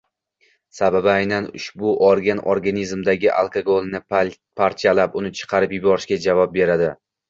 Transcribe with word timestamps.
Sababi 0.77 1.11
aynan 1.15 1.49
ushbu 1.59 1.91
organ 2.07 2.43
organizmdagi 2.55 3.31
alkogolni 3.37 4.05
parchalab, 4.17 5.23
uni 5.25 5.37
chiqarib 5.41 5.81
yuborishga 5.81 6.25
javob 6.31 6.63
beradi. 6.63 6.95